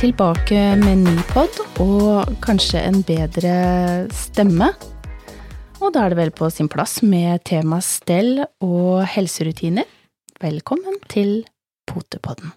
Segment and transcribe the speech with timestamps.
[0.00, 3.50] tilbake med en ny pod og kanskje en bedre
[4.16, 4.70] stemme.
[5.76, 9.84] Og da er det vel på sin plass med tema stell og helserutiner.
[10.40, 11.42] Velkommen til
[11.90, 12.54] Potepodden.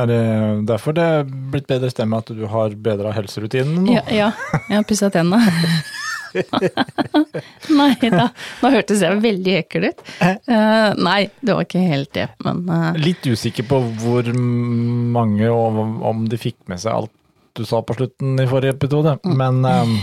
[0.00, 0.20] Er det
[0.68, 3.96] derfor det er blitt bedre stemme at du har bedra helserutinen nå?
[3.96, 4.28] Ja, ja.
[4.68, 5.40] jeg har pussa tenna.
[7.80, 8.26] nei da,
[8.62, 10.02] nå hørtes jeg veldig ekkel ut.
[10.20, 15.80] Uh, nei, det var ikke helt det, men uh, Litt usikker på hvor mange, og
[16.10, 17.16] om de fikk med seg alt
[17.58, 19.32] du sa på slutten i forrige episode, Mm.
[19.36, 19.96] men um,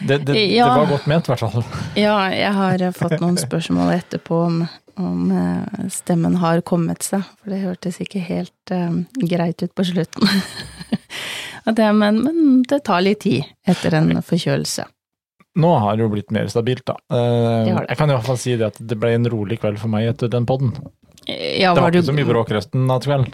[0.00, 0.66] det, det, Ja.
[0.72, 1.64] det var godt ment, i hvert fall.
[1.96, 4.58] Ja, jeg har fått noen spørsmål etterpå om,
[4.98, 8.98] om eh, stemmen har kommet seg, for det hørtes ikke helt eh,
[9.30, 10.26] greit ut på slutten.
[11.76, 14.86] Det, men, men det tar litt tid etter en forkjølelse.
[15.58, 16.94] Nå har det jo blitt mer stabilt, da.
[17.10, 17.72] Det.
[17.74, 20.06] jeg kan i hvert fall si det at det ble en rolig kveld for meg
[20.12, 20.70] etter den podden.
[21.28, 23.32] Ja, Det var var ikke så mye bråk resten av kvelden.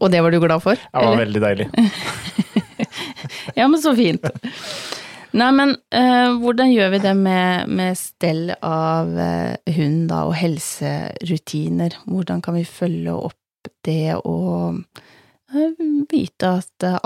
[0.00, 0.76] Og det var du glad for?
[0.76, 1.22] Det var eller?
[1.24, 1.68] veldig deilig.
[3.54, 4.24] Ja, men så fint.
[5.36, 10.34] Nei, men eh, hvordan gjør vi det med, med stell av eh, hund da, og
[10.38, 11.94] helserutiner?
[12.10, 14.80] Hvordan kan vi følge opp det og
[15.54, 16.98] eh, vite at eh,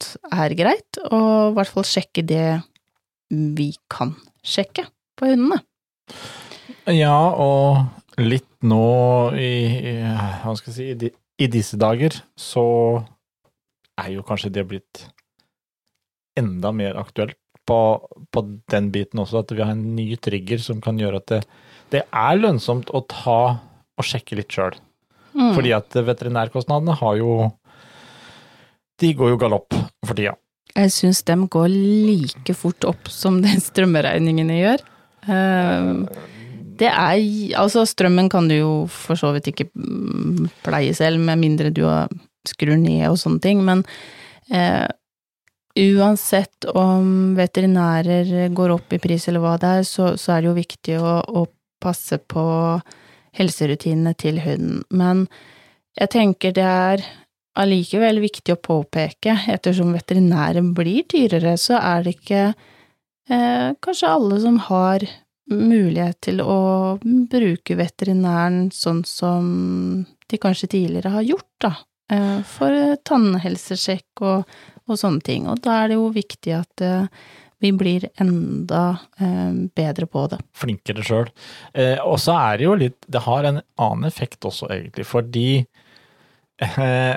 [0.00, 2.60] alt er greit, og i hvert fall sjekke det
[3.30, 4.86] vi kan sjekke
[5.18, 5.60] på hundene?
[6.90, 10.02] Ja, og litt nå i,
[10.42, 11.12] Hva skal jeg si i,
[11.44, 12.64] I disse dager så
[14.00, 15.06] er jo kanskje det blitt
[16.40, 17.36] enda mer aktuelt
[17.68, 17.78] på,
[18.32, 21.40] på den biten også, at vi har en ny trigger som kan gjøre at det,
[21.92, 23.40] det er lønnsomt å ta
[24.00, 24.74] og sjekke litt sjøl.
[25.36, 25.52] Mm.
[25.54, 27.34] Fordi at veterinærkostnadene har jo
[29.00, 29.74] De går jo galopp
[30.06, 30.36] for tida.
[30.76, 34.84] Jeg syns dem går like fort opp som det strømregningene gjør.
[35.26, 35.94] Eh,
[36.80, 37.18] Det er
[37.60, 41.82] Altså, strømmen kan du jo for så vidt ikke mm, pleie selv, med mindre du
[42.48, 43.82] skrur ned og sånne ting, men
[44.48, 44.88] eh,
[45.76, 50.48] uansett om veterinærer går opp i pris eller hva det er, så, så er det
[50.50, 51.44] jo viktig å, å
[51.80, 52.44] passe på
[53.36, 54.80] helserutinene til hunden.
[54.90, 55.26] Men
[56.00, 57.04] jeg tenker det er
[57.58, 64.38] allikevel viktig å påpeke, ettersom veterinæren blir dyrere, så er det ikke eh, kanskje alle
[64.42, 65.06] som har
[65.50, 66.60] mulighet til å
[67.02, 69.46] bruke veterinæren sånn som
[70.30, 71.74] de kanskje tidligere har gjort, da,
[72.12, 75.48] eh, for tannhelsesjekk og, og sånne ting.
[75.50, 77.08] Og da er det jo viktig at eh,
[77.60, 78.84] vi blir enda
[79.20, 80.38] eh, bedre på det.
[80.56, 81.32] flinkere sjøl.
[81.74, 85.48] Eh, og så er det jo litt Det har en annen effekt også, egentlig, fordi
[86.62, 87.16] eh,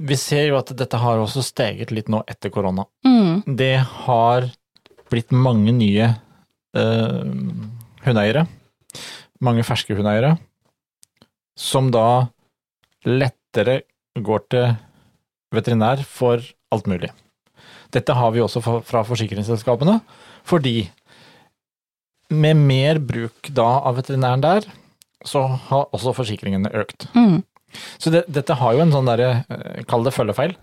[0.00, 2.86] vi ser jo at dette har også steget litt nå etter korona.
[3.06, 4.48] Mm, Det har
[5.10, 7.24] blitt mange nye eh,
[8.04, 8.46] hundeeiere.
[9.40, 10.36] Mange ferske hundeeiere.
[11.58, 12.28] Som da
[13.06, 13.82] lettere
[14.20, 14.70] går til
[15.54, 17.10] veterinær for alt mulig.
[17.90, 19.98] Dette har vi også fra forsikringsselskapene,
[20.46, 20.84] fordi
[22.30, 24.68] med mer bruk da av veterinæren der,
[25.26, 27.08] så har også forsikringene økt.
[27.14, 27.42] mm,
[27.98, 30.56] Så det, dette har jo en sånn derre, eh, kall det følgefeil.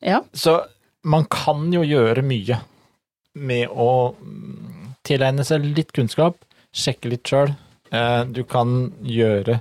[0.00, 0.22] ja.
[0.32, 0.60] Så
[1.02, 2.58] man kan jo gjøre mye
[3.40, 6.36] med å mm, tilegne seg litt kunnskap,
[6.76, 7.54] sjekke litt sjøl.
[8.30, 9.56] Du kan gjøre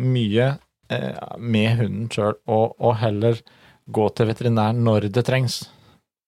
[0.00, 0.46] mye
[0.94, 3.40] eh, med hunden sjøl, og, og heller
[3.92, 5.64] gå til veterinær når det trengs.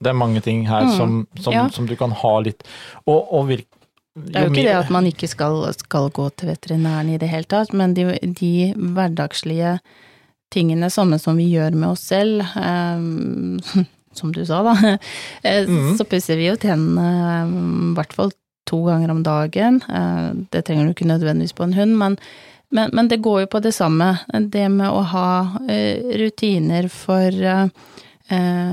[0.03, 1.69] Det er mange ting her Mm, som, som, ja.
[1.73, 2.67] som du kan ha litt
[3.07, 3.76] Og, og virke
[4.17, 7.29] Det er jo ikke det at man ikke skal, skal gå til veterinæren i det
[7.29, 9.77] hele tatt, men de, de hverdagslige
[10.55, 13.85] tingene, samme som vi gjør med oss selv, eh,
[14.17, 14.97] som du sa, da,
[15.43, 15.95] eh, mm.
[15.99, 17.55] så pusser vi jo tennene eh,
[17.93, 18.33] i hvert fall
[18.67, 19.83] to ganger om dagen.
[19.89, 22.17] Eh, det trenger du ikke nødvendigvis på en hund, men,
[22.75, 24.15] men, men det går jo på det samme.
[24.33, 25.29] Det med å ha
[25.69, 27.69] eh, rutiner for eh,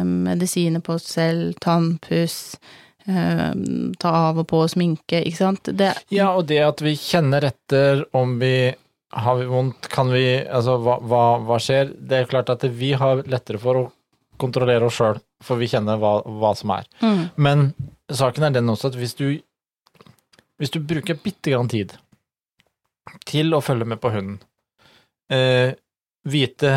[0.07, 2.55] medisiner på oss selv, tannpuss,
[3.05, 5.69] ta av og på sminke, ikke sant.
[5.75, 8.73] Det, Ja, og det at vi kjenner etter om vi
[9.13, 11.91] har vi vondt, kan vi Altså, hva, hva, hva skjer?
[11.93, 13.83] Det er klart at vi har lettere for å
[14.41, 16.87] kontrollere oss sjøl, for vi kjenner hva, hva som er.
[17.03, 17.67] mm, Men
[18.11, 19.27] saken er den også at hvis du
[20.61, 21.95] Hvis du bruker bitte grann tid
[23.27, 24.37] til å følge med på hunden,
[25.29, 25.73] eh,
[26.23, 26.71] vite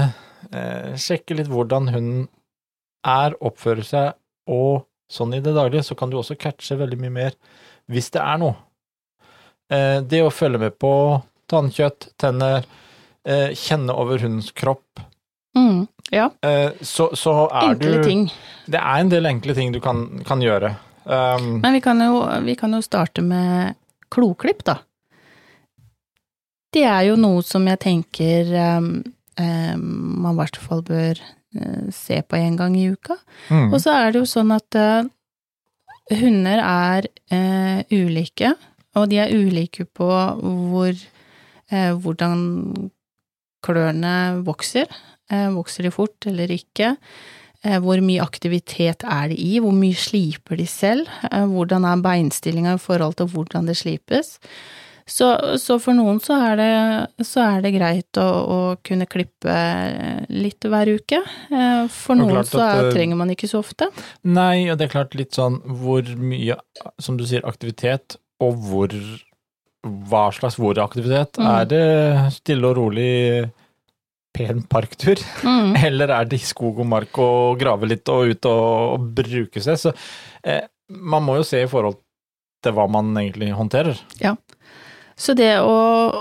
[0.51, 2.25] eh, Sjekke litt hvordan hunden
[3.07, 4.17] er, oppfører seg,
[4.51, 7.37] og sånn i det daglige, så kan du også catche veldig mye mer
[7.93, 8.57] hvis det er noe.
[9.73, 10.93] Eh, det å følge med på
[11.51, 12.67] tannkjøtt, tenner,
[13.27, 15.03] eh, kjenne over hundens kropp,
[15.57, 18.27] mm, ja, eh, så, så er enkle du ting.
[18.67, 20.75] Det er en del enkle ting du kan, kan gjøre.
[21.07, 23.77] Um, Men vi kan, jo, vi kan jo starte med
[24.11, 24.81] kloklipp, da.
[26.75, 28.91] Det er jo noe som jeg tenker um,
[29.39, 29.85] um,
[30.23, 31.23] man i hvert fall bør
[31.95, 33.19] se på en gang i uka.
[33.51, 33.71] Mm.
[33.73, 35.09] Og så er det jo sånn at eh,
[36.21, 38.55] hunder er eh, ulike,
[38.97, 40.93] og de er ulike på hvor,
[41.71, 42.45] eh, hvordan
[43.67, 44.15] klørne
[44.47, 44.87] vokser.
[45.33, 46.95] Eh, vokser de fort eller ikke?
[47.67, 49.57] Eh, hvor mye aktivitet er det i?
[49.63, 51.11] Hvor mye sliper de selv?
[51.31, 54.37] Eh, hvordan er beinstillinga i forhold til hvordan det slipes?
[55.07, 55.27] Så,
[55.63, 59.55] så for noen så er det, så er det greit å, å kunne klippe
[60.35, 61.21] litt hver uke.
[61.55, 63.87] Eh, For noen så er, eh, trenger man ikke så ofte.
[64.27, 66.57] Nei, og det er klart litt sånn hvor mye,
[66.99, 68.93] som du sier, aktivitet, og hvor
[69.87, 71.39] Hva slags hvor aktivitet?
[71.39, 71.47] Mm.
[71.47, 71.83] Er det
[72.35, 73.53] stille og rolig
[74.35, 75.77] pen parktur, Mm.
[75.87, 78.65] eller er det i skog og mark og grave litt og ut og,
[78.97, 79.79] og bruke seg?
[79.79, 79.95] Så
[80.43, 82.01] eh, man må jo se i forhold
[82.67, 83.95] til hva man egentlig håndterer.
[85.17, 85.77] Så det å,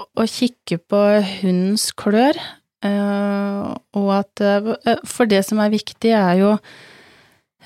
[0.08, 1.00] å kikke på
[1.42, 2.38] hundens klør,
[2.86, 3.64] eh,
[4.00, 6.54] og at eh, For det som er viktig, er jo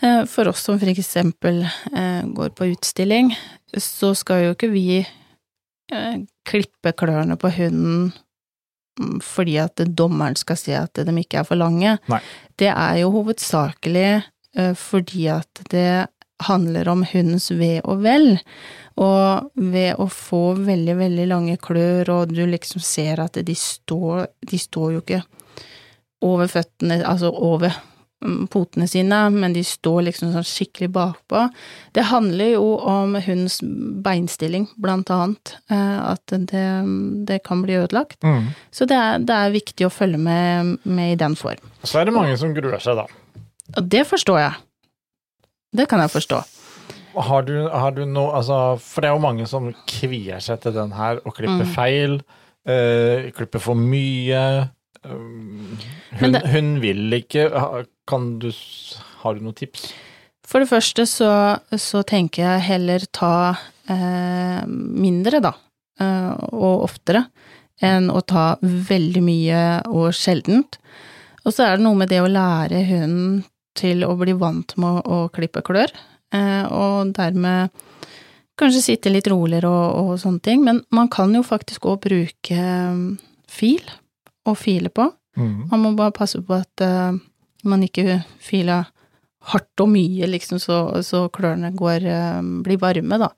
[0.02, 3.30] eh, for oss som for eksempel eh, går på utstilling,
[3.78, 6.18] så skal jo ikke vi eh,
[6.50, 8.10] klippe klørne på hunden
[8.98, 12.00] mm, fordi at dommeren skal si at de ikke er for lange.
[12.10, 12.24] Nei.
[12.58, 15.92] Det er jo hovedsakelig eh, fordi at det
[16.48, 18.40] handler om hundens ve og vel.
[19.00, 24.26] Og ved å få veldig, veldig lange klør, og du liksom ser at de står
[24.50, 25.22] De står jo ikke
[26.22, 27.72] over føttene, altså over
[28.26, 31.46] mm, potene sine, men de står liksom sånn skikkelig bakpå.
[31.96, 33.62] Det handler jo om hundens
[34.04, 35.54] beinstilling, blant annet.
[35.72, 36.66] eh, At det,
[37.30, 38.20] det kan bli ødelagt.
[38.76, 41.64] Så det er, det er viktig å følge med, med i den form.
[41.88, 43.08] Så er det mange som gruer seg, da.
[43.78, 44.60] Og det forstår jeg.
[45.76, 46.40] Det kan jeg forstå.
[47.20, 50.76] Har du, har du noe altså, For det er jo mange som kvier seg til
[50.78, 51.74] den her og klipper Mm.
[51.76, 52.20] feil.
[52.70, 54.70] eh, klipper for mye.
[55.04, 55.78] Um,
[56.20, 57.48] hun, det- hun vil ikke.
[58.08, 58.52] Kan du
[59.24, 59.94] Har du noen tips?
[60.46, 63.56] For det første så, så tenker jeg heller ta
[63.90, 65.52] eh, mindre, da,
[66.00, 67.26] eh, og oftere,
[67.82, 70.78] enn å ta veldig mye og sjeldent.
[71.46, 73.44] Og så er det noe med det å lære hunden
[73.80, 75.94] til å bli vant med å, å klippe klør,
[76.36, 77.74] eh, og dermed
[78.60, 80.64] kanskje sitte litt roligere og, og sånne ting.
[80.66, 83.02] Men man kan jo faktisk òg bruke eh,
[83.50, 83.84] fil
[84.50, 85.10] og file på.
[85.72, 87.20] Man må bare passe på at eh,
[87.70, 88.90] man ikke filer
[89.50, 93.32] hardt og mye, liksom, så, så klørne går, eh, blir varme, da.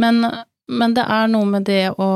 [0.00, 0.20] Men,
[0.68, 2.10] men det er noe med det å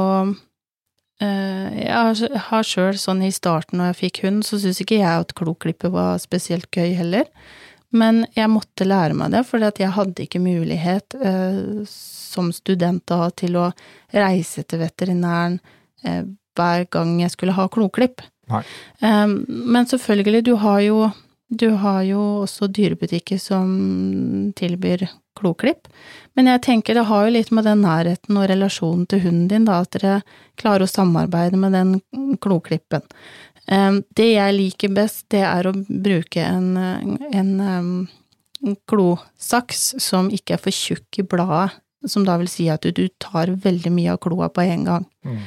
[1.20, 5.32] Jeg har, sjøl sånn i starten når jeg fikk hund, så syns ikke jeg at
[5.38, 7.30] kloklippet var spesielt gøy heller.
[7.96, 13.30] Men jeg måtte lære meg det, for jeg hadde ikke mulighet eh, som student da
[13.32, 13.70] til å
[14.14, 15.60] reise til veterinæren
[16.04, 16.24] eh,
[16.56, 18.24] hver gang jeg skulle ha kloklipp.
[18.50, 21.06] Eh, men selvfølgelig, du har jo
[21.46, 25.88] du har jo også dyrebutikker som tilbyr kloklipp,
[26.36, 29.66] men jeg tenker det har jo litt med den nærheten og relasjonen til hunden din,
[29.68, 30.20] da, at dere
[30.60, 33.04] klarer å samarbeide med den kloklippen.
[33.66, 37.90] Eh, Det jeg liker best, det er å bruke en, en, em,
[38.88, 43.50] klosaks som ikke er for tjukk i bladet, som da vil si at du, tar
[43.50, 45.06] veldig mye av kloa på en gang.
[45.26, 45.40] Mm.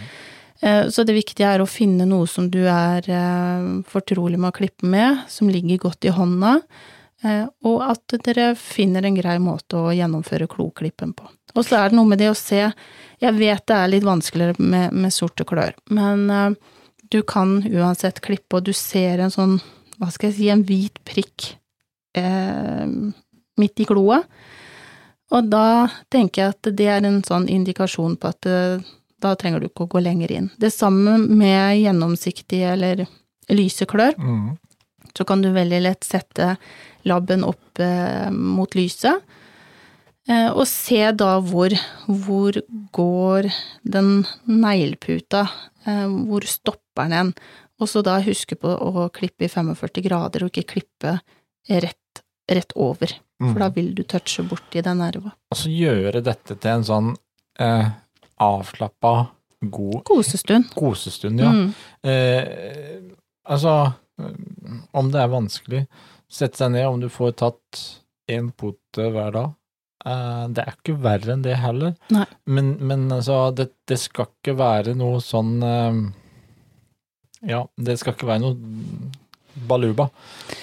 [0.91, 4.87] Så det viktige er å finne noe som du er eh, fortrolig med å klippe
[4.91, 9.91] med, som ligger godt i hånda, eh, og at dere finner en grei måte å
[9.91, 11.25] gjennomføre kloklippen på.
[11.57, 14.55] Og så er det noe med det å se Jeg vet det er litt vanskeligere
[14.63, 16.53] med, med sorte klør, men uh,
[17.11, 19.57] du kan uansett klippe, og du ser en sånn,
[19.97, 21.49] hva skal jeg si, en hvit prikk
[22.15, 22.85] uh,
[23.59, 24.21] midt i kloa.
[25.35, 28.88] Og da tenker jeg at det er en sånn indikasjon på at uh,
[29.19, 30.49] da trenger du ikke å gå lenger inn.
[30.57, 33.03] Det samme med gjennomsiktige eller
[33.51, 34.15] lyse klør.
[34.15, 34.53] Mm.
[35.17, 36.53] Så kan du veldig lett sette
[37.09, 39.21] labben opp eh, mot lyset,
[40.29, 41.73] eh, og se da hvor,
[42.07, 42.59] hvor
[42.95, 43.49] går
[43.83, 44.11] den
[44.47, 45.45] negleputa,
[45.85, 47.33] eh, hvor stopper den,
[47.79, 51.17] og så da huske på å klippe i 45 grader, og ikke klippe
[51.69, 53.53] rett, rett over, Mm.
[53.53, 55.29] for da vil du touche borti den nerva.
[55.47, 57.05] Og så gjøre dette til en sånn
[57.55, 57.85] eh,
[58.43, 59.29] avslappa,
[59.71, 60.67] god Kosestund.
[60.75, 61.47] kosestund, ja.
[61.55, 61.69] Mm.
[62.03, 62.99] Eh,
[63.47, 63.93] altså,
[64.91, 65.85] om det er vanskelig,
[66.29, 67.81] sette seg ned, om du får tatt
[68.29, 69.55] én pote hver dag.
[70.05, 71.95] Eh, det er ikke verre enn det heller.
[72.13, 72.25] Nei.
[72.45, 76.03] Men, men altså, det, det skal ikke være noe sånn eh,
[77.50, 79.09] Ja, det skal ikke være noe
[79.69, 80.07] baluba.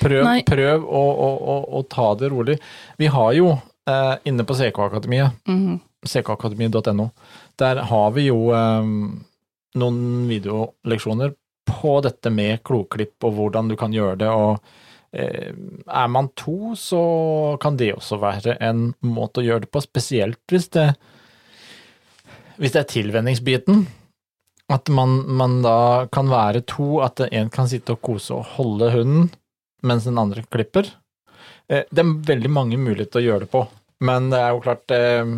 [0.01, 2.57] Prøv, prøv å, å, å, å ta det rolig.
[2.97, 5.81] Vi har jo eh, inne på CK-akademiet mm -hmm.
[6.07, 7.11] ckakademiet.no,
[7.57, 8.85] Der har vi jo eh,
[9.75, 11.35] noen videoleksjoner
[11.67, 14.61] på dette med kloklipp og hvordan du kan gjøre det, og
[15.17, 17.01] er man to, så
[17.63, 20.91] kan det også være en måte å gjøre det på, spesielt hvis det,
[22.61, 23.87] hvis det er tilvenningsbiten.
[24.73, 28.91] At man, man da kan være to, at en kan sitte og kose og holde
[28.97, 29.29] hunden,
[29.87, 30.89] mens den andre klipper.
[31.71, 33.63] Eh, Det er veldig mange muligheter å gjøre det på,
[34.07, 35.37] men det er jo klart eh,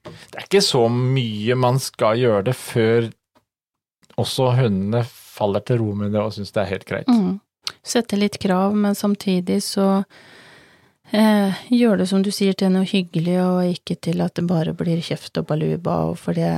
[0.00, 3.10] Det er ikke så mye man skal gjøre det før
[4.20, 7.08] også hundene faller til ro med det og syns det er helt greit.
[7.08, 7.36] Mm.
[7.82, 10.02] Sette litt krav, men samtidig så
[11.12, 14.74] eh, gjør det som du sier til noe hyggelig, og ikke til at det bare
[14.76, 16.50] blir kjeft og baluba, og for det,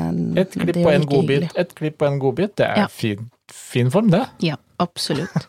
[0.43, 2.87] Et klipp det er og en godbit, et klipp og en godbit, det er Ja.
[2.91, 4.27] fin, fin form, det.
[4.43, 5.31] Ja, absolutt.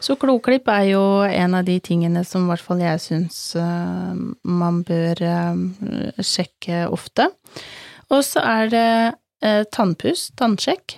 [0.00, 4.16] Så kloklipp er jo en av de tingene som i hvert fall jeg syns uh,
[4.48, 7.26] man bør uh, sjekke ofte.
[8.08, 8.86] Og så er det
[9.44, 10.96] uh, tannpuss, tannsjekk.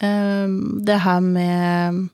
[0.00, 0.48] Eh,
[0.84, 2.06] det her med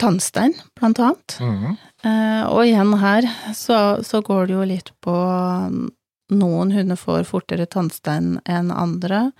[0.00, 1.36] tannstein, blant annet.
[1.44, 1.78] Mhm.
[2.00, 5.16] Eh, og igjen her så, så går det jo litt på
[6.30, 9.32] Noen hunder får fortere tannstein enn andre.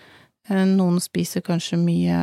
[0.48, 2.16] Eh, noen spiser kanskje mye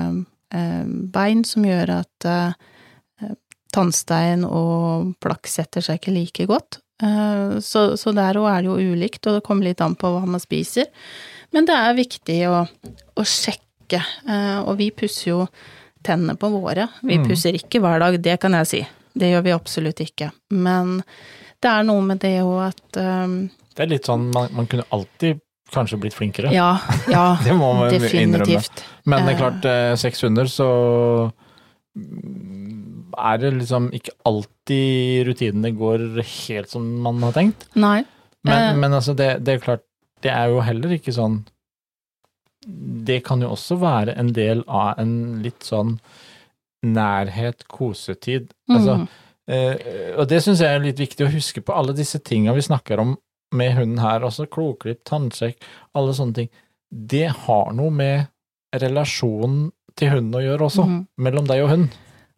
[0.51, 3.32] eh, bein som gjør at eh,
[3.74, 6.82] tannstein og plakk setter seg ikke like godt.
[7.03, 10.12] Eh, så, så der òg er det jo ulikt, og det kommer litt an på
[10.13, 10.89] hva man spiser.
[11.56, 15.41] Men det er viktig å, å sjekke, eh, og vi pusser jo
[16.07, 16.87] tennene på våre.
[17.03, 17.27] Vi Mm.
[17.29, 18.81] pusser ikke hver dag, det kan jeg si.
[19.17, 20.31] Det gjør vi absolutt ikke.
[20.51, 21.01] Men
[21.61, 24.85] det er noe med det òg at um, Det er litt sånn, man, man kunne
[24.91, 25.39] alltid
[25.73, 26.51] kanskje blitt flinkere.
[26.53, 26.77] Ja,
[27.11, 27.99] ja, Det må man innrømme.
[28.45, 28.83] definitivt.
[29.05, 29.41] Men det er Eh.
[29.41, 30.67] klart, eh, seks hunder, så
[31.97, 37.67] mm, er det liksom ikke alltid rutinene går helt som man har tenkt.
[37.75, 38.03] Nei.
[38.43, 38.75] Men, Eh.
[38.79, 39.83] men altså, det, det er klart,
[40.21, 41.41] det er jo heller ikke sånn
[43.07, 45.97] Det kan jo også være en del av en litt sånn
[46.86, 48.51] nærhet, kosetid.
[48.69, 49.07] Altså, Mm.
[49.47, 52.65] Eh, og det syns jeg er litt viktig å huske på, alle disse tinga vi
[52.65, 53.13] snakker om
[53.55, 55.63] med hunden her, også kloklipp, tannsjekk,
[55.95, 56.50] alle sånne ting.
[56.91, 58.27] Det har noe med
[58.75, 61.00] relasjonen til hunden å gjøre også, mm.
[61.24, 61.95] mellom deg og hund.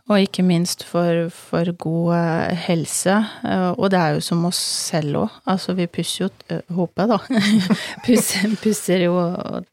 [0.10, 3.14] Og ikke minst for, for god eh, helse.
[3.46, 4.58] Eh, Og det er jo som oss
[4.90, 5.36] selv òg.
[5.54, 7.20] Altså, vi pusser jo, eh, håper jeg da,
[8.08, 9.20] pusser, pusser jo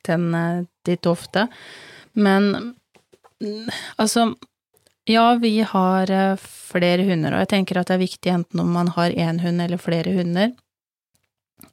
[0.04, 1.46] tennene ditt ofte.
[2.20, 2.50] Men
[3.40, 4.26] mm, altså,
[5.08, 6.12] ja, vi har
[6.42, 9.62] flere hunder, og jeg tenker at det er viktig enten om man har én hund
[9.64, 10.52] eller flere hunder.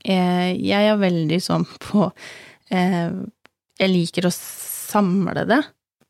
[0.04, 2.06] Jeg er veldig sånn på
[2.72, 5.60] Jeg liker å samle det.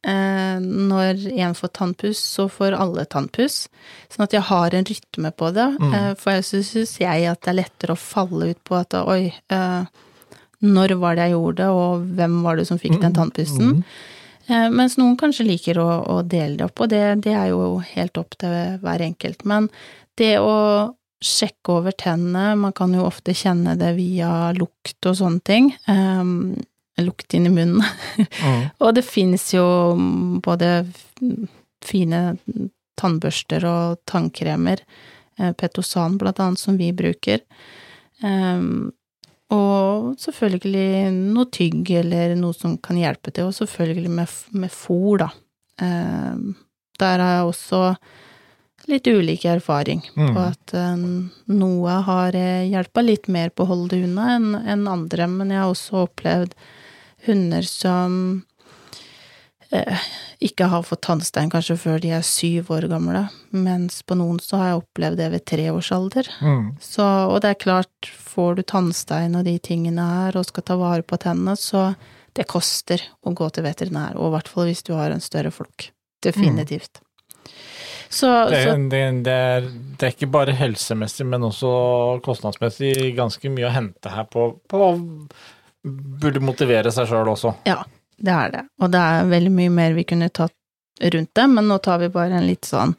[0.03, 3.67] Eh, Når en får tannpuss, så får alle tannpuss.
[4.11, 5.67] Sånn at jeg har en rytme på det.
[5.79, 5.93] Mm.
[5.93, 9.33] Eh, For jeg syns jeg at det er lettere å falle ut på at oi,
[9.49, 9.85] eh,
[10.63, 13.79] når var det jeg gjorde det, og hvem var det som fikk den tannpussen?
[13.79, 14.71] Mm.
[14.75, 18.17] Mens noen kanskje liker å, å dele det opp, og det, det er jo helt
[18.19, 19.43] opp til hver enkelt.
[19.47, 19.69] Men
[20.19, 25.43] det å sjekke over tennene, man kan jo ofte kjenne det via lukt og sånne
[25.47, 25.69] ting.
[25.87, 26.55] Um,
[27.01, 27.83] lukt inn i munnen.
[28.43, 28.69] Mm.
[28.83, 29.63] og det finnes jo
[30.43, 30.85] både
[31.83, 32.19] fine
[32.99, 34.81] tannbørster og tannkremer,
[35.39, 37.39] eh, Petosan blant annet, som vi bruker.
[38.21, 38.91] Um,
[39.53, 45.23] og selvfølgelig noe tygg eller noe som kan hjelpe til, og selvfølgelig med, med fôr,
[45.25, 45.31] da.
[45.81, 46.53] Um,
[47.01, 47.81] der har jeg også
[48.91, 50.33] litt ulik erfaring Mm.
[50.35, 54.49] på at um, noe har eh, hjelpa litt mer på å holde det unna enn
[54.59, 56.53] enn andre, men jeg har også opplevd
[57.27, 58.15] hunder som
[59.71, 60.07] eh,
[60.43, 63.25] ikke har fått tannstein kanskje før de er syv år gamle,
[63.55, 66.29] mens på noen så har jeg opplevd det ved tre års alder.
[66.41, 66.73] Mhm.
[66.83, 70.77] Så, og det er klart, får du tannstein og de tingene her, og skal ta
[70.79, 71.93] vare på tennene, så
[72.33, 75.53] det koster å gå til veterinær, og i hvert fall hvis du har en større
[75.53, 75.91] flokk.
[76.23, 77.01] Definitivt.
[78.13, 81.69] Så, Det, så det, det, er, det er ikke bare helsemessig, men også
[82.25, 84.81] kostnadsmessig ganske mye å hente her på, på
[85.83, 87.55] Burde motivere seg sjøl også.
[87.67, 87.81] ja,
[88.23, 88.63] det er det.
[88.81, 90.53] Og det er veldig mye mer vi kunne tatt
[91.13, 92.93] rundt det, men nå tar vi bare en litt sånn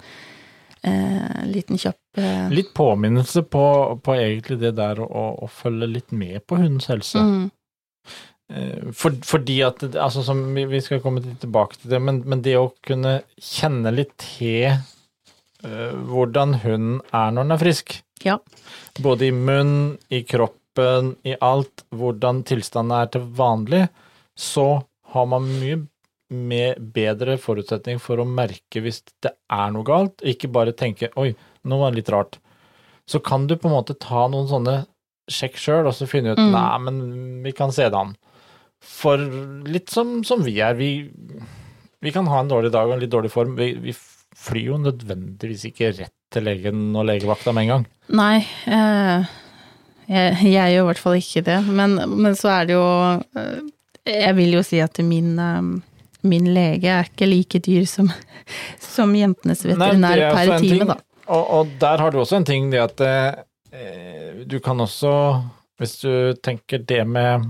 [0.85, 3.65] eh, liten kjapp eh, Litt påminnelse på,
[4.05, 7.19] på egentlig det der å, å følge litt med på hundens helse.
[7.23, 7.45] mm,
[8.53, 12.19] Eh, For, fordi at altså som vi, vi skal komme litt tilbake til det, men,
[12.29, 17.95] men det å kunne kjenne litt til eh, hvordan hunden er når den er frisk.
[18.25, 18.37] Ja.
[19.01, 20.21] Både i munn, i
[20.75, 21.85] kroppen, i alt.
[21.91, 23.89] Hvordan tilstanden er til vanlig.
[24.37, 25.87] Så har man mye
[26.31, 30.21] med bedre forutsetning for å merke hvis det er noe galt.
[30.23, 32.39] Ikke bare tenke 'oi, nå var det litt rart'.
[33.07, 34.87] Så kan du på en måte ta noen sånne
[35.31, 36.53] sjekk sjøl, og så finne ut Mm.
[36.53, 38.17] 'nei, men vi kan se det an'.
[38.81, 41.09] For litt som, som vi er, vi,
[42.01, 43.57] vi kan ha en dårlig dag og en litt dårlig form.
[43.57, 43.93] Vi, vi
[44.35, 47.87] flyr jo nødvendigvis ikke rett til legen og legevakta med en gang.
[48.09, 49.25] Nei, eh,
[50.09, 51.59] jeg, jeg gjør i hvert fall ikke det.
[51.69, 52.87] Men, men så er det jo
[53.41, 53.59] eh,
[54.11, 55.61] Jeg vil jo si at min, eh,
[56.29, 58.11] min lege er ikke like dyr som,
[58.81, 60.89] som jentenes veterinær er per time, ting.
[60.93, 60.99] da.
[61.25, 65.13] Og, og der har du også en ting, det at eh, du kan også,
[65.81, 67.47] hvis du tenker det med,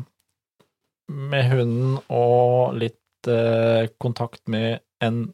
[1.11, 5.27] med hunden og litt eh, kontakt med en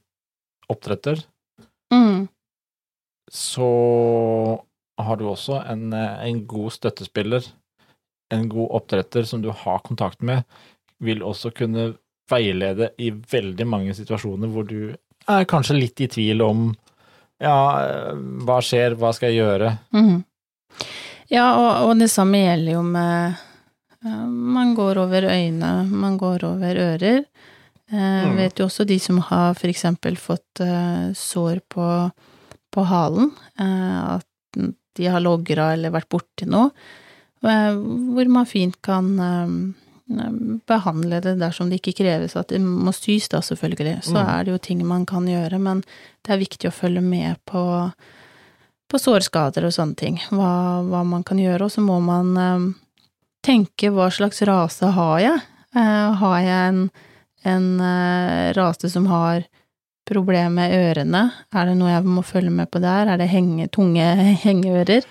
[0.72, 1.20] oppdretter,
[1.90, 2.28] Mm,
[3.32, 3.68] så
[5.06, 7.46] har du også en, eh, en god støttespiller,
[8.32, 10.44] en god oppdretter som du har kontakt med,
[11.00, 11.94] vil også kunne
[12.30, 14.94] veilede i veldig mange situasjoner hvor du
[15.28, 16.68] er kanskje litt i tvil om
[17.40, 17.56] ja,
[18.44, 19.76] hva skjer, hva skal jeg gjøre?
[19.96, 20.24] mhm.
[21.30, 23.36] Ja, og, og det samme gjelder jo med
[24.02, 27.24] ja, Man går over øyne, man går over ører.
[27.90, 28.36] Eh, Mm.
[28.36, 31.86] Vet jo også de som har for eksempel fått eh, sår på,
[32.70, 34.60] på halen, eh, at
[34.98, 36.70] de har logra eller vært borti noe,
[37.44, 39.52] eh, hvor man fint kan eh,
[40.66, 44.02] behandle det dersom det ikke kreves at det må sys, da selvfølgelig.
[44.08, 44.28] Så Mm.
[44.28, 45.84] er det jo ting man kan gjøre, men
[46.24, 47.92] det er viktig å følge med på,
[48.90, 52.74] på sårskader og sånne ting, hva, hva man kan gjøre, og så må man eh,
[53.46, 55.40] tenke hva slags rase har jeg?
[55.76, 56.90] Eh, har jeg en
[57.42, 59.46] en eh, rase som har
[60.10, 61.22] problemer med ørene?
[61.54, 63.08] Er det noe jeg må følge med på der?
[63.14, 64.04] Er det henge, tunge
[64.44, 65.06] hengeører?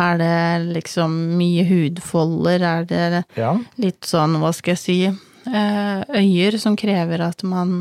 [0.00, 0.34] Er det
[0.76, 2.62] liksom mye hudfolder?
[2.72, 3.54] Er det Ja.
[3.82, 7.72] litt sånn, hva skal jeg si, eh, øyer som krever at man,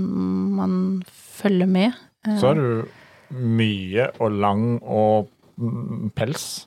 [0.58, 1.94] man følger med?
[2.28, 2.88] Eh, Så har du
[3.32, 5.30] mye og lang og
[6.18, 6.66] pels.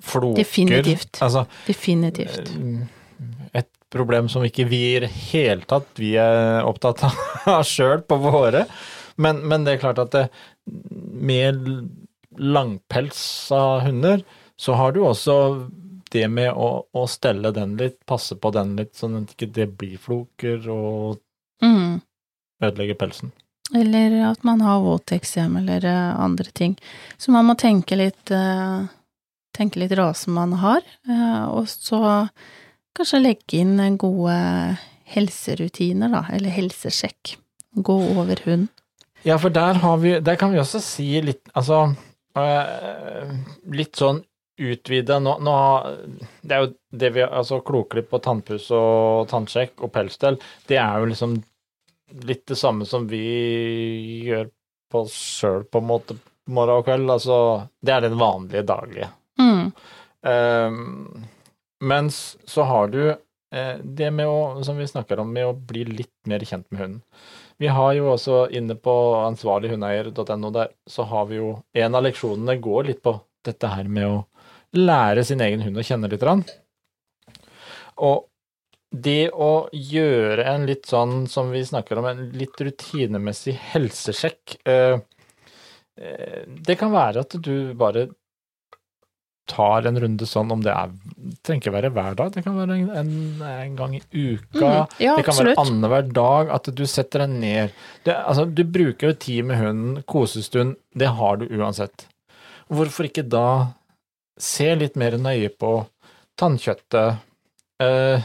[0.00, 0.40] Floker.
[0.42, 1.18] Definitivt.
[1.20, 2.48] Altså, Definitivt.
[3.54, 8.16] et problem som ikke vi i det hele tatt vi er opptatt av sjøl på
[8.22, 8.66] våre.
[9.20, 10.24] Men, men det er klart at det,
[11.30, 11.66] med
[12.40, 14.22] langpelsa hunder,
[14.60, 15.36] så har du også
[16.10, 19.68] det med å, å stelle den litt, passe på den litt, sånn at ikke det
[19.80, 21.20] blir floker og
[21.60, 22.00] Mm.
[22.64, 23.34] ødelegger pelsen.
[23.76, 26.78] Eller at man har våteksem eller eh, andre ting.
[27.20, 28.88] Så man må tenke litt eh,
[29.52, 30.80] Tenke litt rasen man har,
[31.10, 31.98] eh, og så
[32.96, 34.36] kanskje legge inn gode
[35.10, 37.34] helserutiner, da, eller helsesjekk.
[37.74, 38.68] Gå over hund.
[39.26, 41.82] Ja, for der, har vi, der kan vi også si litt Altså
[42.40, 43.32] øh,
[43.76, 44.22] Litt sånn
[44.60, 45.56] utvide nå, nå
[46.40, 46.70] Det er jo
[47.02, 51.36] det vi Altså kloklipp og tannpuss og tannsjekk og pelsstell, det er jo liksom
[52.26, 53.22] litt det samme som vi
[54.26, 54.48] gjør
[54.90, 56.16] på oss sjøl, på en måte,
[56.50, 57.10] morgen og kveld.
[57.14, 57.36] Altså,
[57.86, 59.10] det er den vanlige daglige.
[59.40, 59.68] Mm.
[60.26, 61.28] Um,
[61.80, 62.18] mens
[62.50, 66.12] så har du eh, det med å, som vi snakker om, med å bli litt
[66.28, 67.04] mer kjent med hunden.
[67.60, 72.56] Vi har jo også inne på ansvarlighundeeier.no, der så har vi jo En av leksjonene
[72.62, 74.16] går litt på dette her med å
[74.76, 76.54] lære sin egen hund å kjenne litt.
[78.00, 78.26] Og
[78.90, 84.96] det å gjøre en litt sånn som vi snakker om, en litt rutinemessig helsesjekk eh,
[86.00, 88.08] eh, Det kan være at du bare
[89.50, 90.92] tar en runde sånn om det er
[91.44, 93.10] trenger ikke være hver dag, det kan være en,
[93.44, 94.60] en, gang i uka.
[94.60, 95.60] Mm, ja, det kan være absolutt.
[95.62, 97.74] annenhver dag at du setter deg ned.
[98.06, 102.06] Det, altså, du bruker jo tid med hunden, kosestund, det har du uansett.
[102.70, 103.48] Hvorfor ikke da
[104.40, 105.74] se litt mer nøye på
[106.40, 107.20] tannkjøttet,
[107.80, 108.20] Øh,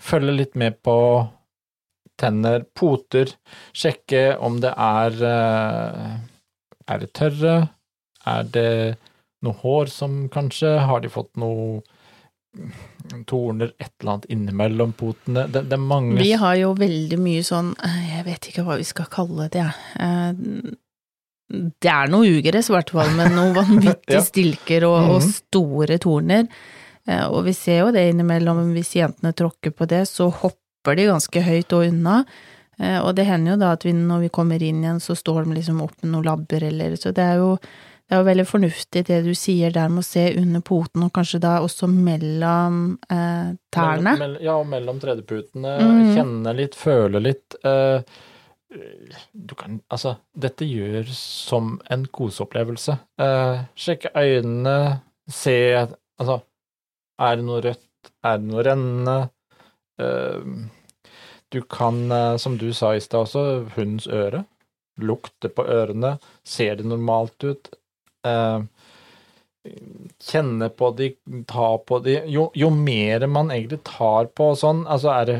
[0.00, 0.96] følge litt med på
[2.16, 3.34] tenner, poter,
[3.76, 6.14] sjekke om det er eh,
[6.88, 7.56] Er det tørre?
[8.24, 8.96] Er det
[9.46, 11.80] noe hår som kanskje Har de fått noe
[13.28, 15.46] torner, et eller annet innimellom potene?
[15.52, 18.78] Det, det er mange Vi har jo veldig mye sånn eh, Jeg vet ikke hva
[18.80, 19.74] vi skal kalle det, jeg.
[20.00, 20.74] Eh,
[21.82, 24.24] Det er noe ugress, i hvert fall, med noen vanvittige Ja.
[24.24, 25.30] stilker og, og Mhm.
[25.36, 26.48] store torner.
[27.06, 31.06] Eh, Og vi ser jo det innimellom, hvis jentene tråkker på det, så hopper de
[31.12, 32.24] ganske høyt og unna.
[32.76, 35.54] Og det hender jo da at vi, når vi kommer inn igjen, så står de
[35.56, 37.54] liksom opp med noen labber eller Så det er jo
[38.06, 41.12] det er jo veldig fornuftig det du sier der med å se under poten, og
[41.16, 44.12] kanskje da også mellom eh, tærne.
[44.20, 45.72] Mell- ja, og mellom tredjeputene.
[45.82, 46.14] Mhm.
[46.14, 47.56] Kjenne litt, føle litt.
[47.64, 48.02] eh,
[49.32, 52.98] du kan Altså, dette gjør som en koseopplevelse.
[53.18, 55.56] Eh, sjekke øynene, se
[56.18, 56.40] Altså,
[57.20, 58.10] er det noe rødt?
[58.24, 59.30] Er det noe rennende?
[59.98, 60.68] Eh,
[61.52, 64.44] du kan, eh, som du sa i stad også, hundens øre.
[64.98, 66.18] Lukte på ørene.
[66.44, 67.68] Ser det normalt ut?
[68.26, 68.62] Eh,
[70.22, 71.10] kjenne på de,
[71.48, 75.36] ta på de Jo, jo mer man egentlig tar på sånn, altså er det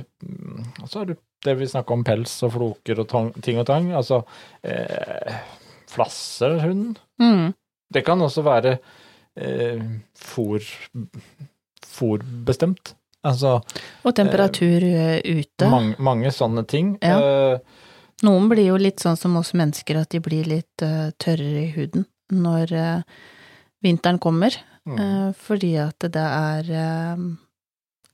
[0.83, 3.93] altså er det det vi snakker om pels og floker og tong, ting og tang.
[3.95, 4.23] Altså
[4.67, 5.37] eh,
[5.87, 6.97] Flasser hunden?
[7.23, 7.53] Mm.
[7.93, 8.73] Det kan også være
[9.39, 9.85] eh,
[10.19, 10.65] fôr,
[11.87, 12.97] fôrbestemt.
[13.27, 13.61] Altså
[14.03, 15.71] Og temperatur eh, ute.
[15.71, 16.97] mange, mange sånne ting.
[17.05, 17.21] Ja.
[17.21, 17.85] Eh,
[18.27, 21.73] Noen blir jo litt sånn som oss mennesker, at de blir litt uh, tørrere i
[21.75, 23.03] huden når eh,
[23.85, 24.55] vinteren kommer.
[24.87, 24.99] mm.
[24.99, 27.27] eh, fordi at det er eh,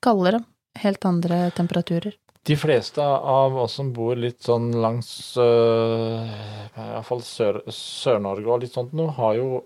[0.02, 0.44] kaldere.
[0.80, 2.14] Helt andre temperaturer.
[2.48, 8.48] De fleste av oss som bor litt sånn langs uh, i hvert fall Sør- Sør-Norge
[8.48, 9.60] og litt sånt nå, har jo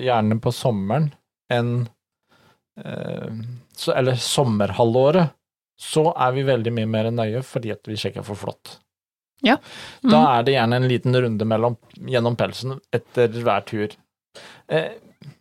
[0.00, 1.12] gjerne på sommeren
[1.52, 1.84] en
[3.76, 5.36] så, Eller sommerhalvåret,
[5.76, 8.78] så er vi veldig mye mer nøye fordi at vi sjekker for flått.
[9.42, 9.58] Da
[10.02, 10.26] Mm.
[10.38, 11.76] er det gjerne en liten runde mellom,
[12.06, 13.88] gjennom pelsen etter hver tur.
[14.68, 14.92] Eh,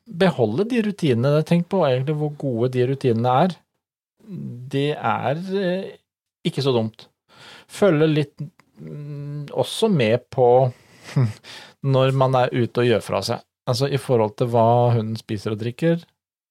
[0.09, 1.43] beholde de rutinene.
[1.45, 3.55] Tenk på egentlig hvor gode de rutinene er.
[4.71, 5.91] Det er eh,
[6.45, 7.07] ikke så dumt.
[7.71, 8.41] Følge litt
[8.81, 10.47] mm, også med på
[11.93, 13.41] når man er ute og gjør fra seg.
[13.69, 16.01] Altså i forhold til hva hunden spiser og drikker,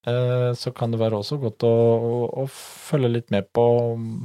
[0.06, 3.64] eh, så kan det være også godt å, å, å følge litt med på,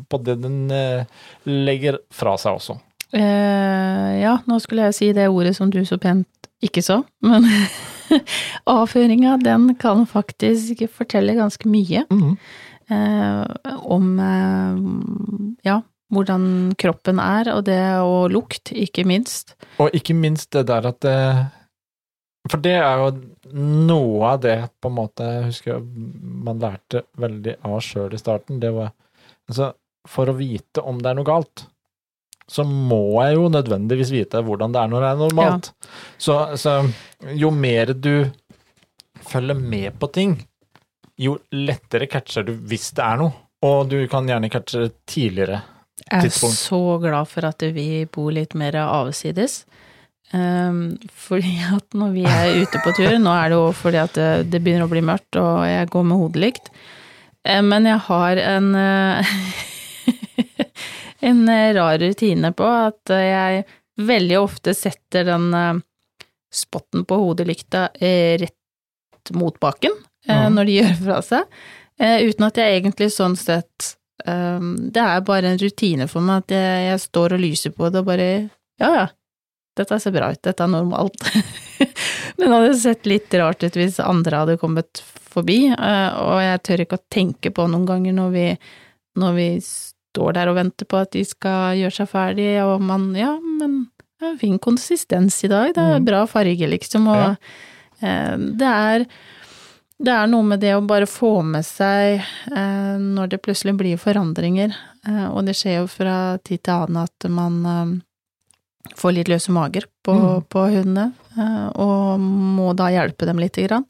[0.09, 1.05] på det den eh,
[1.49, 2.77] legger fra seg også.
[3.15, 6.27] Eh, ja, nå skulle jeg si det ordet som du så pent
[6.65, 7.45] ikke sa, men
[8.75, 13.43] avføringa, den kan faktisk fortelle ganske mye eh,
[13.87, 14.81] om eh,
[15.67, 15.77] ja,
[16.11, 16.47] hvordan
[16.79, 19.55] kroppen er, og det og lukt, ikke minst.
[19.79, 21.19] Og ikke minst det der at det
[22.51, 23.07] For det er jo
[23.55, 25.79] noe av det på en måte jeg husker
[26.45, 28.59] man lærte veldig av sjøl i starten.
[28.61, 28.91] Det var
[29.49, 29.71] altså
[30.07, 31.65] For å vite om det er noe galt,
[32.45, 35.69] så må jeg jo nødvendigvis vite hvordan det er når det er normalt.
[36.21, 36.77] Så, så
[37.33, 38.27] jo mer du
[39.25, 40.35] følger med på ting,
[41.17, 43.33] jo lettere catcher du hvis det er noe.
[43.65, 45.63] Og du kan gjerne catche tidligere.
[46.05, 46.57] Jeg er Tidspunkt.
[46.59, 49.63] så glad for at vi bor litt mer avsides.
[50.33, 54.13] Um, fordi at når vi er ute på tur, nå er det jo fordi at
[54.17, 56.71] det, det begynner å bli mørkt og jeg går med hodelykt,
[57.45, 59.35] Um, men jeg har en eh,
[61.21, 63.65] en eh, rar rutine på at eh, jeg
[64.05, 65.73] veldig ofte setter den eh,
[66.55, 67.89] spotten på hodelykta
[68.41, 69.91] rett mot baken
[70.25, 70.55] Mhm.
[70.55, 71.43] når de gjør fra seg,
[72.01, 73.91] uten at jeg egentlig sånn sett
[74.25, 77.99] Det er bare en rutine for meg at jeg, jeg står og lyser på det
[78.01, 78.25] og bare
[78.81, 79.03] Ja, ja,
[79.77, 81.21] dette ser bra ut, dette er normalt.
[82.39, 86.83] Men det hadde sett litt rart ut hvis andre hadde kommet forbi, og jeg tør
[86.87, 88.47] ikke å tenke på noen ganger når vi,
[89.21, 89.47] når vi
[90.15, 93.89] står der og venter på at de skal gjøre seg ferdig, og man Ja, men
[94.19, 96.05] det er fin konsistens i dag, det er Mhm.
[96.07, 97.35] bra farge, liksom, og Ja.
[98.01, 99.05] eh, det er
[99.97, 102.19] det er noe med det å bare få med seg
[102.51, 104.73] eh, når det plutselig blir forandringer,
[105.07, 108.01] eh, og det skjer jo fra tid til annen at man eh,
[108.95, 110.43] får litt løse mager på, Mm.
[110.49, 113.85] på hundene, eh, og må da hjelpe dem lite grann.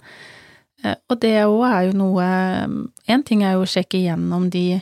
[0.84, 4.82] Eh, og det òg er jo noe En ting er jo å sjekke igjennom de,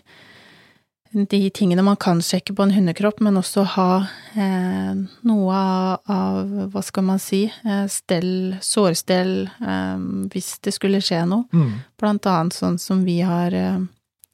[1.13, 3.89] de tingene man kan sjekke på en hundekropp, men også ha
[4.33, 4.93] eh,
[5.29, 9.99] noe av, av, hva skal man si, eh, stell, sårstell, eh,
[10.33, 11.45] hvis det skulle skje noe.
[11.53, 11.75] Mm.
[12.01, 13.77] Blant annet sånn som vi har eh,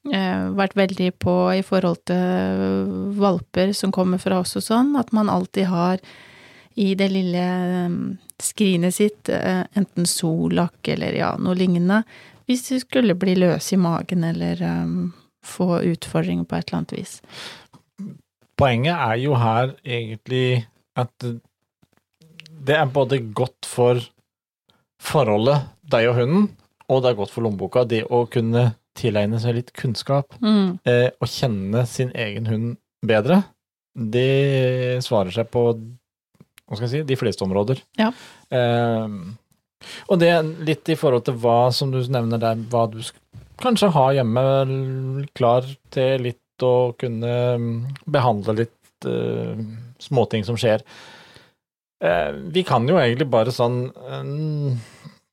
[0.08, 5.12] eh, vært veldig på i forhold til valper som kommer fra oss og sånn, at
[5.12, 6.00] man alltid har
[6.80, 7.46] i det lille
[7.84, 8.02] eh,
[8.40, 12.06] skrinet sitt enten solakk eller ja, noe lignende,
[12.48, 14.62] hvis det skulle bli løs i magen eller
[15.46, 17.14] få utfordringer på et eller annet vis.
[18.60, 20.66] Poenget er jo her egentlig
[21.00, 21.12] at
[22.60, 24.02] det er både godt for
[25.00, 26.50] forholdet deg og hunden,
[26.90, 30.78] og det er godt for lommeboka, det å kunne tilegne seg litt kunnskap Mm.
[30.84, 32.76] eh, og kjenne sin egen hund
[33.06, 33.44] bedre.
[33.96, 37.80] Det svarer seg på hva skal jeg si, de fleste områder.
[37.98, 38.12] Ja.
[38.50, 39.08] Eh,
[40.10, 40.34] og det
[40.66, 43.00] litt i forhold til hva som du nevner der, hva du
[43.62, 44.42] kanskje ha hjemme
[45.36, 47.70] klar til litt å kunne mm,
[48.10, 49.56] behandle litt uh,
[50.02, 50.84] småting som skjer.
[52.00, 54.76] Uh, vi kan jo egentlig bare sånn uh,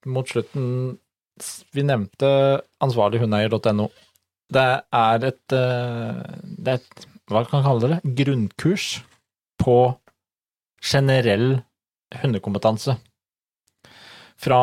[0.08, 0.98] mot slutten
[1.76, 2.30] Vi nevnte
[2.82, 3.92] ansvarlighundeier.no.
[4.48, 8.14] Det er et Det er et hva kan man kalle det?
[8.16, 9.02] Grunnkurs
[9.60, 9.78] på
[10.80, 11.58] generell
[12.22, 12.96] hundekompetanse.
[14.40, 14.62] Fra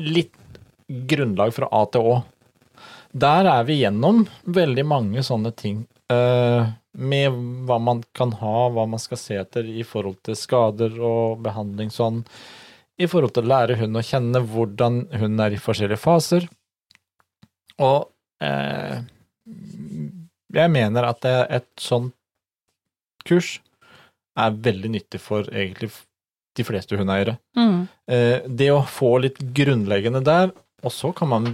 [0.00, 0.34] litt
[0.88, 2.16] grunnlag fra A til Å.
[3.14, 5.84] Der er vi gjennom veldig mange sånne ting.
[6.10, 10.98] eh, med hva man kan ha, hva man skal se etter i forhold til skader
[11.02, 12.22] og behandling sånn.
[13.00, 16.46] I forhold til å lære hunden å kjenne hvordan hunden er i forskjellige faser.
[17.82, 18.10] Og
[18.44, 19.00] eh,
[20.54, 22.14] jeg mener at et sånt
[23.26, 23.56] kurs
[24.38, 25.90] er veldig nyttig for egentlig
[26.54, 27.38] de fleste hundeeiere.
[27.58, 27.86] Mm.
[28.06, 30.52] Eh, det å få litt grunnleggende der,
[30.84, 31.48] og så kan man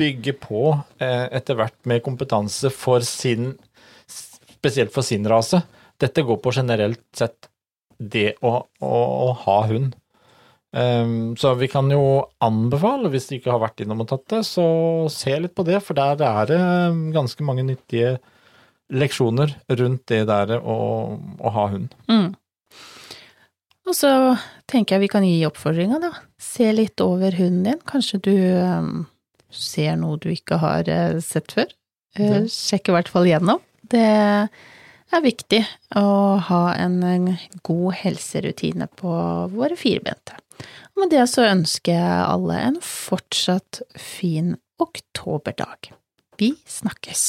[0.00, 0.64] bygge på
[0.98, 3.54] eh, etter hvert med kompetanse for sin
[4.60, 5.56] Spesielt for sin rase.
[5.96, 7.46] Dette går på generelt sett
[7.96, 9.94] det å, å, å ha hund.
[10.76, 14.42] Um, så vi kan jo anbefale, hvis du ikke har vært innom og tatt det,
[14.46, 14.66] så
[15.08, 16.60] se litt på det, for der er det
[17.16, 18.18] ganske mange nyttige
[18.92, 20.76] leksjoner rundt det der å,
[21.18, 21.96] å ha hund.
[22.10, 22.34] Mm.
[23.90, 24.10] Og så
[24.70, 26.12] tenker jeg vi kan gi oppfordringa, da.
[26.38, 27.80] Se litt over hunden din.
[27.88, 28.92] Kanskje du um,
[29.54, 31.70] ser noe du ikke har uh, sett før.
[32.16, 32.48] Det.
[32.50, 33.60] sjekk i hvert fall gjennom.
[33.90, 35.60] Det er viktig
[35.98, 37.28] å ha en, en
[37.66, 39.14] god helserutine på
[39.54, 40.34] våre firbente.
[40.94, 45.92] Og med det så ønsker jeg alle en fortsatt fin oktoberdag.
[46.40, 47.28] Vi snakkes!